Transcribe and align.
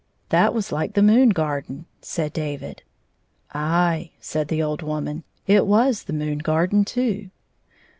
"That 0.29 0.55
was 0.55 0.71
like 0.71 0.95
the 0.95 1.03
moon 1.03 1.29
garden," 1.29 1.85
said 2.01 2.33
David. 2.33 2.81
•*Aye," 3.55 4.09
said 4.19 4.47
the 4.47 4.63
old 4.63 4.81
woman. 4.81 5.23
"It 5.45 5.67
was 5.67 6.05
the 6.05 6.13
moon 6.13 6.39
garden, 6.39 6.83
too." 6.85 7.29